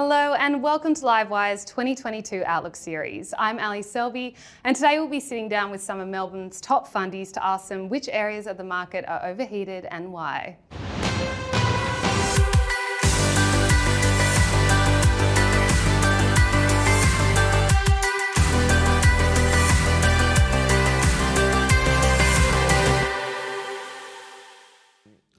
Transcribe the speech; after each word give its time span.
Hello 0.00 0.34
and 0.34 0.62
welcome 0.62 0.94
to 0.94 1.02
Livewire's 1.02 1.64
2022 1.64 2.44
Outlook 2.46 2.76
series. 2.76 3.34
I'm 3.36 3.58
Ally 3.58 3.80
Selby 3.80 4.36
and 4.62 4.76
today 4.76 5.00
we'll 5.00 5.08
be 5.08 5.18
sitting 5.18 5.48
down 5.48 5.72
with 5.72 5.82
some 5.82 5.98
of 5.98 6.06
Melbourne's 6.06 6.60
top 6.60 6.88
fundies 6.88 7.32
to 7.32 7.44
ask 7.44 7.66
them 7.66 7.88
which 7.88 8.08
areas 8.08 8.46
of 8.46 8.56
the 8.58 8.62
market 8.62 9.04
are 9.08 9.20
overheated 9.26 9.88
and 9.90 10.12
why. 10.12 10.56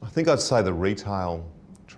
I 0.01 0.09
think 0.11 0.27
I'd 0.27 0.41
say 0.41 0.61
the 0.61 0.73
retail 0.73 1.49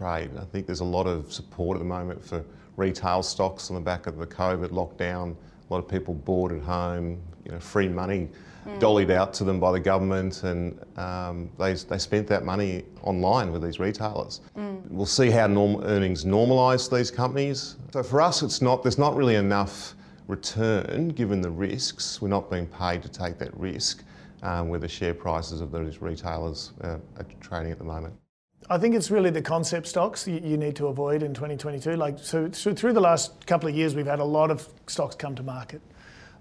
trade. 0.02 0.32
I 0.40 0.46
think 0.46 0.66
there's 0.66 0.80
a 0.80 0.86
lot 0.86 1.06
of 1.06 1.32
support 1.32 1.76
at 1.76 1.80
the 1.80 1.86
moment 1.86 2.26
for 2.26 2.44
retail 2.76 3.22
stocks 3.22 3.70
on 3.70 3.76
the 3.76 3.82
back 3.82 4.08
of 4.08 4.18
the 4.18 4.26
COVID 4.26 4.70
lockdown. 4.70 5.36
A 5.36 5.74
lot 5.74 5.78
of 5.78 5.88
people 5.88 6.16
bored 6.16 6.52
at 6.52 6.62
home, 6.62 7.22
you 7.46 7.52
know, 7.52 7.60
free 7.60 7.88
money 7.88 8.28
mm. 8.68 8.80
dollied 8.80 9.12
out 9.12 9.32
to 9.36 9.44
them 9.44 9.60
by 9.60 9.72
the 9.72 9.80
government, 9.80 10.44
and 10.44 10.80
um, 10.98 11.52
they, 11.60 11.74
they 11.74 12.00
spent 12.00 12.28
that 12.28 12.44
money 12.44 12.84
online 13.04 13.52
with 13.52 13.62
these 13.62 13.80
retailers. 13.80 14.42
Mm. 14.58 14.90
We'll 14.90 15.06
see 15.06 15.30
how 15.30 15.46
norm- 15.46 15.84
earnings 15.84 16.26
normalise 16.26 16.90
for 16.90 16.98
these 16.98 17.12
companies. 17.12 17.76
So 17.94 18.02
for 18.02 18.22
us, 18.22 18.42
it's 18.42 18.60
not 18.60 18.82
there's 18.82 18.98
not 18.98 19.16
really 19.16 19.36
enough 19.36 19.94
return 20.28 21.10
given 21.10 21.42
the 21.42 21.52
risks. 21.52 22.20
We're 22.22 22.30
not 22.30 22.50
being 22.50 22.66
paid 22.66 23.04
to 23.04 23.10
take 23.10 23.38
that 23.38 23.56
risk. 23.56 24.04
Um, 24.44 24.70
where 24.70 24.80
the 24.80 24.88
share 24.88 25.14
prices 25.14 25.62
of 25.62 25.72
those 25.72 26.02
retailers 26.02 26.72
uh, 26.82 26.98
are 27.18 27.26
trading 27.42 27.72
at 27.72 27.78
the 27.78 27.84
moment. 27.84 28.16
I 28.70 28.78
think 28.78 28.96
it's 28.96 29.12
really 29.12 29.30
the 29.30 29.42
concept 29.42 29.88
stocks 29.88 30.28
you, 30.28 30.40
you 30.44 30.58
need 30.58 30.76
to 30.78 30.88
avoid 30.88 31.24
in 31.24 31.34
2022. 31.34 31.96
Like 31.96 32.20
so, 32.20 32.50
so, 32.52 32.74
through 32.74 32.94
the 32.94 33.02
last 33.02 33.46
couple 33.46 33.68
of 33.68 33.76
years, 33.76 33.96
we've 33.96 34.06
had 34.06 34.20
a 34.20 34.26
lot 34.26 34.52
of 34.52 34.68
stocks 34.88 35.16
come 35.16 35.36
to 35.36 35.44
market. 35.44 35.82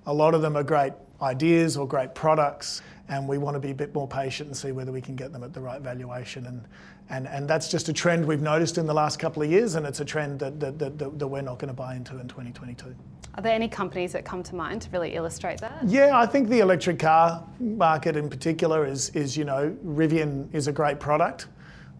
A 0.06 0.14
lot 0.14 0.34
of 0.34 0.42
them 0.42 0.56
are 0.56 0.62
great 0.62 0.92
ideas 1.20 1.76
or 1.76 1.86
great 1.86 2.14
products, 2.14 2.82
and 3.08 3.28
we 3.28 3.38
want 3.38 3.54
to 3.54 3.60
be 3.60 3.70
a 3.70 3.74
bit 3.74 3.94
more 3.94 4.06
patient 4.06 4.48
and 4.48 4.56
see 4.56 4.72
whether 4.72 4.92
we 4.92 5.00
can 5.00 5.16
get 5.16 5.32
them 5.32 5.42
at 5.42 5.52
the 5.52 5.60
right 5.60 5.80
valuation. 5.80 6.46
And 6.46 6.66
and, 7.10 7.26
and 7.26 7.48
that's 7.48 7.68
just 7.68 7.88
a 7.88 7.92
trend 7.92 8.24
we've 8.24 8.40
noticed 8.40 8.78
in 8.78 8.86
the 8.86 8.94
last 8.94 9.18
couple 9.18 9.42
of 9.42 9.50
years, 9.50 9.74
and 9.74 9.84
it's 9.84 9.98
a 9.98 10.04
trend 10.04 10.38
that, 10.38 10.60
that, 10.60 10.78
that, 10.78 11.18
that 11.18 11.26
we're 11.26 11.42
not 11.42 11.58
going 11.58 11.68
to 11.68 11.74
buy 11.74 11.96
into 11.96 12.18
in 12.20 12.28
2022. 12.28 12.94
Are 13.34 13.42
there 13.42 13.52
any 13.52 13.68
companies 13.68 14.12
that 14.12 14.24
come 14.24 14.44
to 14.44 14.54
mind 14.54 14.82
to 14.82 14.90
really 14.90 15.14
illustrate 15.14 15.60
that? 15.60 15.82
Yeah, 15.86 16.16
I 16.16 16.24
think 16.24 16.48
the 16.48 16.60
electric 16.60 17.00
car 17.00 17.44
market 17.58 18.16
in 18.16 18.30
particular 18.30 18.86
is, 18.86 19.10
is 19.10 19.36
you 19.36 19.44
know, 19.44 19.76
Rivian 19.84 20.52
is 20.54 20.68
a 20.68 20.72
great 20.72 21.00
product. 21.00 21.48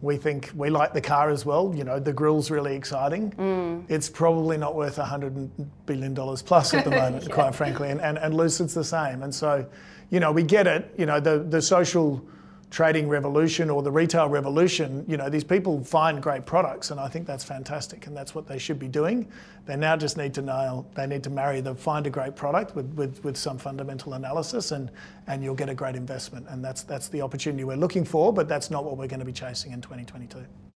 We 0.03 0.17
think 0.17 0.51
we 0.55 0.71
like 0.71 0.95
the 0.95 1.01
car 1.01 1.31
as 1.31 1.45
well. 1.45 1.73
You 1.75 1.85
know, 1.85 1.99
the 1.99 2.13
grill's 2.13 2.51
really 2.51 2.75
exciting. 2.75 3.33
Mm. 3.33 3.85
It's 3.89 4.09
probably 4.09 4.57
not 4.57 4.75
worth 4.75 4.97
$100 4.97 5.51
billion 5.87 6.15
plus 6.15 6.73
at 6.75 6.85
the 6.85 6.91
moment, 6.91 7.25
yeah. 7.29 7.35
quite 7.35 7.55
frankly, 7.55 7.91
and, 7.91 8.01
and, 8.01 8.17
and 8.19 8.35
Lucid's 8.35 8.75
the 8.75 8.85
same. 8.85 9.23
And 9.23 9.35
so, 9.35 9.67
you 10.11 10.21
know, 10.21 10.33
we 10.33 10.43
get 10.43 10.67
it. 10.67 10.95
You 10.97 11.07
know, 11.07 11.21
the, 11.21 11.41
the 11.41 11.61
social 11.61 12.25
trading 12.71 13.09
revolution 13.09 13.69
or 13.69 13.83
the 13.83 13.91
retail 13.91 14.29
revolution, 14.29 15.05
you 15.09 15.17
know, 15.17 15.29
these 15.29 15.45
people 15.45 15.83
find 15.83 16.23
great 16.23 16.47
products, 16.47 16.93
and 16.93 17.01
I 17.01 17.09
think 17.09 17.27
that's 17.27 17.45
fantastic, 17.45 18.07
and 18.07 18.17
that's 18.17 18.35
what 18.35 18.47
they 18.47 18.59
should 18.59 18.79
be 18.79 18.89
doing. 18.89 19.27
They 19.67 19.77
now 19.77 19.97
just 19.97 20.17
need 20.17 20.33
to 20.35 20.43
nail, 20.43 20.87
they 20.95 21.07
need 21.07 21.25
to 21.25 21.31
marry 21.31 21.61
the 21.61 21.75
find 21.75 22.07
a 22.07 22.11
great 22.11 22.37
product 22.37 22.77
with, 22.77 22.87
with, 22.95 23.23
with 23.25 23.37
some 23.37 23.59
fundamental 23.59 24.15
analysis, 24.15 24.71
and, 24.71 24.91
and 25.27 25.43
you'll 25.43 25.57
get 25.57 25.69
a 25.69 25.75
great 25.75 25.97
investment. 25.97 26.47
And 26.49 26.65
that's, 26.65 26.85
that's 26.85 27.09
the 27.09 27.21
opportunity 27.21 27.65
we're 27.65 27.77
looking 27.77 28.05
for, 28.05 28.33
but 28.33 28.49
that's 28.49 28.71
not 28.71 28.85
what 28.85 28.97
we're 28.97 29.09
going 29.09 29.21
to 29.21 29.27
be 29.27 29.33
chasing 29.33 29.73
in 29.73 29.81
2022. 29.81 30.70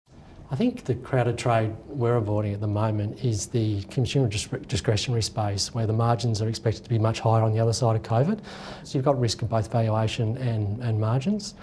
I 0.50 0.56
think 0.56 0.84
the 0.84 0.94
crowded 0.94 1.38
trade 1.38 1.74
we're 1.86 2.16
avoiding 2.16 2.52
at 2.52 2.60
the 2.60 2.66
moment 2.66 3.24
is 3.24 3.46
the 3.46 3.82
consumer 3.84 4.28
discretionary 4.28 5.22
space 5.22 5.74
where 5.74 5.86
the 5.86 5.92
margins 5.92 6.42
are 6.42 6.48
expected 6.48 6.84
to 6.84 6.90
be 6.90 6.98
much 6.98 7.20
higher 7.20 7.42
on 7.42 7.52
the 7.52 7.60
other 7.60 7.72
side 7.72 7.96
of 7.96 8.02
COVID. 8.02 8.40
So 8.84 8.98
you've 8.98 9.04
got 9.04 9.18
risk 9.18 9.42
of 9.42 9.48
both 9.48 9.72
valuation 9.72 10.36
and, 10.38 10.82
and 10.82 11.00
margins 11.00 11.54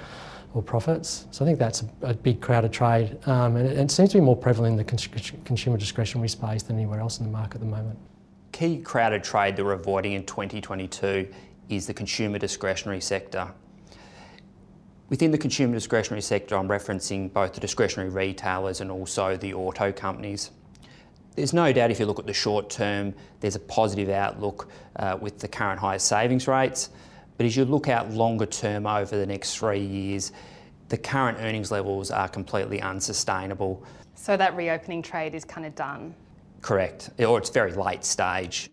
or 0.53 0.63
profits. 0.63 1.27
So 1.31 1.45
I 1.45 1.47
think 1.47 1.59
that's 1.59 1.83
a, 1.83 2.07
a 2.07 2.13
big 2.13 2.41
crowded 2.41 2.73
trade 2.73 3.17
um, 3.27 3.55
and 3.55 3.67
it, 3.67 3.77
it, 3.77 3.91
seems 3.91 4.09
to 4.09 4.17
be 4.17 4.21
more 4.21 4.35
prevalent 4.35 4.71
in 4.71 4.77
the 4.77 4.83
con- 4.83 5.39
consumer 5.45 5.77
discretionary 5.77 6.29
space 6.29 6.63
than 6.63 6.75
anywhere 6.75 6.99
else 6.99 7.19
in 7.19 7.25
the 7.25 7.31
market 7.31 7.55
at 7.55 7.61
the 7.61 7.67
moment. 7.67 7.99
Key 8.51 8.79
crowded 8.79 9.23
trade 9.23 9.55
that 9.55 9.63
we're 9.63 9.73
avoiding 9.73 10.13
in 10.13 10.25
2022 10.25 11.27
is 11.69 11.85
the 11.85 11.93
consumer 11.93 12.39
discretionary 12.39 13.01
sector. 13.01 13.51
Within 15.09 15.31
the 15.31 15.37
consumer 15.39 15.73
discretionary 15.73 16.21
sector, 16.21 16.55
I'm 16.55 16.67
referencing 16.67 17.33
both 17.33 17.53
the 17.53 17.59
discretionary 17.59 18.11
retailers 18.11 18.79
and 18.79 18.91
also 18.91 19.35
the 19.35 19.55
auto 19.55 19.91
companies. 19.91 20.51
There's 21.35 21.53
no 21.53 21.73
doubt 21.73 21.89
if 21.89 21.99
you 21.99 22.05
look 22.05 22.19
at 22.19 22.27
the 22.27 22.33
short 22.33 22.69
term, 22.69 23.15
there's 23.39 23.55
a 23.55 23.59
positive 23.59 24.09
outlook 24.09 24.69
uh, 24.97 25.17
with 25.19 25.39
the 25.39 25.47
current 25.47 25.79
higher 25.79 25.97
savings 25.97 26.47
rates. 26.47 26.89
But 27.37 27.47
as 27.47 27.57
you 27.57 27.65
look 27.65 27.87
out 27.87 28.11
longer 28.11 28.45
term 28.45 28.85
over 28.85 29.17
the 29.17 29.25
next 29.25 29.57
three 29.57 29.79
years, 29.79 30.31
the 30.89 30.97
current 30.97 31.39
earnings 31.39 31.71
levels 31.71 32.11
are 32.11 32.27
completely 32.27 32.81
unsustainable. 32.81 33.83
So 34.13 34.37
that 34.37 34.55
reopening 34.55 35.01
trade 35.01 35.33
is 35.33 35.43
kind 35.43 35.65
of 35.65 35.73
done? 35.73 36.13
Correct, 36.61 37.09
or 37.19 37.39
it's 37.39 37.49
very 37.49 37.71
late 37.71 38.03
stage. 38.03 38.69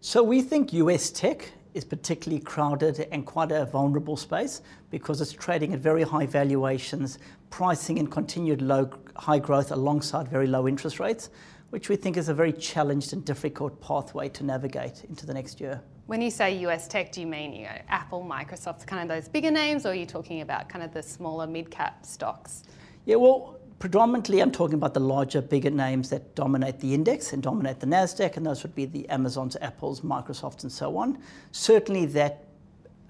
So 0.00 0.22
we 0.22 0.42
think 0.42 0.72
US 0.72 1.10
tech 1.10 1.52
is 1.74 1.84
particularly 1.84 2.42
crowded 2.42 3.06
and 3.12 3.26
quite 3.26 3.52
a 3.52 3.64
vulnerable 3.66 4.16
space 4.16 4.62
because 4.90 5.20
it's 5.20 5.32
trading 5.32 5.72
at 5.72 5.80
very 5.80 6.02
high 6.02 6.26
valuations, 6.26 7.18
pricing 7.50 7.98
in 7.98 8.06
continued 8.06 8.62
low, 8.62 8.90
high 9.16 9.38
growth 9.38 9.70
alongside 9.70 10.28
very 10.28 10.46
low 10.46 10.66
interest 10.66 10.98
rates, 11.00 11.30
which 11.70 11.88
we 11.88 11.96
think 11.96 12.16
is 12.16 12.28
a 12.28 12.34
very 12.34 12.52
challenged 12.52 13.12
and 13.12 13.24
difficult 13.24 13.80
pathway 13.80 14.28
to 14.28 14.44
navigate 14.44 15.04
into 15.08 15.26
the 15.26 15.34
next 15.34 15.60
year. 15.60 15.80
When 16.06 16.22
you 16.22 16.30
say 16.30 16.56
US 16.60 16.88
tech, 16.88 17.12
do 17.12 17.20
you 17.20 17.26
mean 17.26 17.52
you 17.52 17.64
know, 17.64 17.78
Apple, 17.88 18.26
Microsoft, 18.28 18.86
kind 18.86 19.02
of 19.02 19.14
those 19.14 19.28
bigger 19.28 19.50
names, 19.50 19.84
or 19.84 19.90
are 19.90 19.94
you 19.94 20.06
talking 20.06 20.40
about 20.40 20.68
kind 20.68 20.82
of 20.82 20.94
the 20.94 21.02
smaller 21.02 21.46
mid 21.46 21.70
cap 21.70 22.06
stocks? 22.06 22.64
Yeah, 23.04 23.16
well, 23.16 23.57
predominantly 23.78 24.40
I'm 24.40 24.50
talking 24.50 24.74
about 24.74 24.94
the 24.94 25.00
larger, 25.00 25.40
bigger 25.40 25.70
names 25.70 26.10
that 26.10 26.34
dominate 26.34 26.80
the 26.80 26.94
index 26.94 27.32
and 27.32 27.42
dominate 27.42 27.80
the 27.80 27.86
NASDAQ, 27.86 28.36
and 28.36 28.46
those 28.46 28.62
would 28.62 28.74
be 28.74 28.86
the 28.86 29.08
Amazons, 29.08 29.56
Apples, 29.60 30.00
Microsofts, 30.00 30.62
and 30.62 30.72
so 30.72 30.96
on. 30.96 31.18
Certainly 31.52 32.06
that 32.06 32.44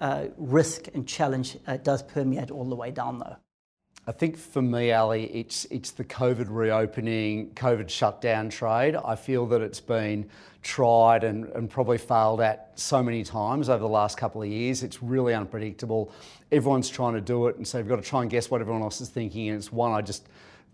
uh, 0.01 0.27
risk 0.37 0.87
and 0.93 1.07
challenge 1.07 1.57
uh, 1.67 1.77
does 1.77 2.03
permeate 2.03 2.51
all 2.51 2.65
the 2.65 2.75
way 2.75 2.91
down 2.91 3.19
though. 3.19 3.35
I 4.07 4.11
think 4.11 4.37
for 4.37 4.61
me, 4.61 4.89
Ally, 4.89 5.29
it's 5.31 5.65
it's 5.65 5.91
the 5.91 6.03
COVID 6.03 6.47
reopening, 6.49 7.51
COVID 7.51 7.89
shutdown 7.89 8.49
trade. 8.49 8.95
I 8.95 9.15
feel 9.15 9.45
that 9.47 9.61
it's 9.61 9.81
been 9.81 10.27
tried 10.63 11.23
and, 11.23 11.45
and 11.49 11.69
probably 11.69 11.99
failed 11.99 12.41
at 12.41 12.71
so 12.75 13.03
many 13.03 13.23
times 13.23 13.69
over 13.69 13.81
the 13.81 13.89
last 13.89 14.17
couple 14.17 14.41
of 14.41 14.47
years. 14.47 14.81
It's 14.81 15.03
really 15.03 15.33
unpredictable. 15.35 16.11
Everyone's 16.51 16.89
trying 16.89 17.13
to 17.13 17.21
do 17.21 17.47
it, 17.47 17.57
and 17.57 17.67
so 17.67 17.77
you've 17.77 17.87
got 17.87 17.97
to 17.97 18.01
try 18.01 18.21
and 18.21 18.31
guess 18.31 18.49
what 18.49 18.61
everyone 18.61 18.81
else 18.81 18.99
is 18.99 19.09
thinking, 19.09 19.49
and 19.49 19.57
it's 19.57 19.71
one 19.71 19.91
I 19.91 20.01
just 20.01 20.27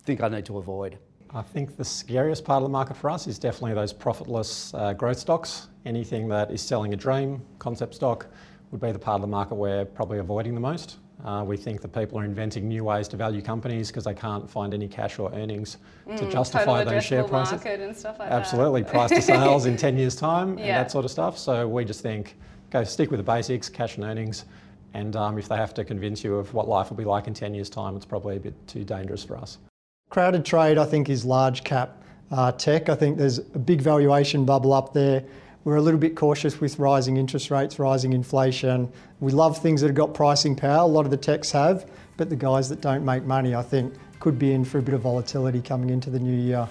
think 0.05 0.21
I 0.21 0.29
need 0.29 0.45
to 0.45 0.57
avoid? 0.57 0.97
I 1.31 1.41
think 1.41 1.75
the 1.75 1.83
scariest 1.83 2.45
part 2.45 2.57
of 2.57 2.63
the 2.63 2.71
market 2.71 2.95
for 2.95 3.09
us 3.09 3.27
is 3.27 3.39
definitely 3.39 3.73
those 3.73 3.91
profitless 3.91 4.73
uh, 4.73 4.93
growth 4.93 5.19
stocks. 5.19 5.67
Anything 5.85 6.27
that 6.29 6.51
is 6.51 6.61
selling 6.61 6.93
a 6.93 6.97
dream, 6.97 7.41
concept 7.59 7.95
stock, 7.95 8.27
would 8.71 8.79
be 8.79 8.91
the 8.91 8.99
part 8.99 9.15
of 9.15 9.21
the 9.21 9.27
market 9.27 9.55
we're 9.55 9.85
probably 9.85 10.19
avoiding 10.19 10.53
the 10.53 10.61
most. 10.61 10.97
Uh, 11.23 11.44
we 11.45 11.57
think 11.57 11.81
that 11.81 11.89
people 11.89 12.19
are 12.19 12.25
inventing 12.25 12.67
new 12.67 12.83
ways 12.83 13.07
to 13.07 13.17
value 13.17 13.41
companies 13.41 13.88
because 13.88 14.03
they 14.03 14.13
can't 14.13 14.49
find 14.49 14.73
any 14.73 14.88
cash 14.88 15.17
or 15.17 15.31
earnings 15.33 15.77
mm, 16.07 16.17
to 16.17 16.29
justify 16.29 16.83
those 16.83 17.03
share 17.03 17.23
prices. 17.23 17.63
Like 17.65 17.79
Absolutely, 18.19 18.83
that. 18.83 18.91
price 18.91 19.09
to 19.09 19.21
sales 19.21 19.65
in 19.65 19.77
10 19.85 19.97
years' 19.97 20.15
time 20.15 20.57
yeah. 20.57 20.65
and 20.65 20.69
that 20.75 20.91
sort 20.91 21.05
of 21.05 21.11
stuff. 21.11 21.38
So 21.38 21.67
we 21.67 21.83
just 21.83 22.01
think 22.01 22.38
go 22.69 22.83
stick 22.83 23.11
with 23.11 23.19
the 23.19 23.23
basics, 23.23 23.69
cash 23.69 23.95
and 23.95 24.05
earnings. 24.05 24.45
And 24.94 25.15
um, 25.15 25.38
if 25.38 25.47
they 25.47 25.57
have 25.57 25.73
to 25.73 25.83
convince 25.83 26.23
you 26.23 26.35
of 26.35 26.53
what 26.53 26.67
life 26.67 26.89
will 26.89 26.97
be 26.97 27.05
like 27.05 27.27
in 27.27 27.33
10 27.33 27.53
years' 27.53 27.69
time, 27.69 27.95
it's 27.95 28.05
probably 28.05 28.38
a 28.38 28.39
bit 28.39 28.53
too 28.67 28.83
dangerous 28.83 29.23
for 29.23 29.38
us. 29.38 29.57
Crowded 30.15 30.45
trade, 30.45 30.77
I 30.77 30.85
think, 30.85 31.09
is 31.09 31.25
large 31.25 31.65
cap 31.65 32.01
uh, 32.31 32.49
tech. 32.53 32.87
I 32.87 32.95
think 32.95 33.17
there's 33.17 33.39
a 33.39 33.59
big 33.59 33.81
valuation 33.81 34.45
bubble 34.45 34.71
up 34.71 34.94
there. 34.94 35.25
We're 35.65 35.75
a 35.75 35.81
little 35.81 36.00
bit 36.00 36.15
cautious 36.15 36.62
with 36.62 36.79
rising 36.79 37.17
interest 37.17 37.51
rates, 37.51 37.79
rising 37.79 38.13
inflation. 38.13 38.89
We 39.19 39.33
love 39.33 39.57
things 39.57 39.81
that 39.81 39.88
have 39.88 39.95
got 39.97 40.13
pricing 40.13 40.56
power. 40.56 40.83
A 40.83 40.85
lot 40.85 41.03
of 41.03 41.12
the 41.12 41.17
techs 41.17 41.51
have, 41.51 41.91
but 42.15 42.29
the 42.29 42.35
guys 42.38 42.69
that 42.69 42.79
don't 42.79 43.03
make 43.03 43.25
money, 43.25 43.56
I 43.56 43.62
think, 43.62 43.94
could 44.21 44.39
be 44.39 44.53
in 44.53 44.63
for 44.63 44.77
a 44.77 44.81
bit 44.81 44.94
of 44.94 45.01
volatility 45.01 45.62
coming 45.62 45.89
into 45.89 46.09
the 46.09 46.19
new 46.19 46.39
year. 46.41 46.65